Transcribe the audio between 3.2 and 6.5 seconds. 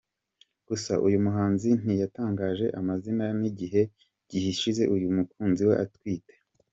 n’igihe gishize uyu mukunzi we atwite.